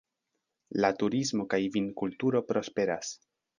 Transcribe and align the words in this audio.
La 0.85 0.89
turismo 1.01 1.45
kaj 1.53 1.61
vinkulturo 1.77 2.45
prosperas. 2.51 3.15